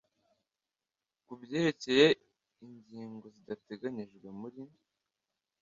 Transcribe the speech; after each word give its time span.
Ku 1.25 1.33
byerekeye 1.41 2.07
ingigno 2.65 3.25
zidateganyijwe 3.35 4.27
muri 4.39 4.61